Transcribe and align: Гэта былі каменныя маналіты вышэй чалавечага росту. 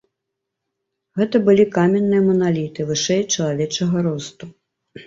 Гэта 1.21 1.35
былі 1.49 1.67
каменныя 1.77 2.21
маналіты 2.31 2.79
вышэй 2.89 3.23
чалавечага 3.33 3.97
росту. 4.11 4.53